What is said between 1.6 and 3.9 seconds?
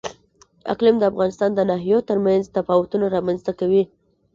ناحیو ترمنځ تفاوتونه رامنځ ته کوي.